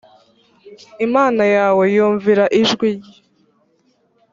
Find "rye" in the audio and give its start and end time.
2.97-3.15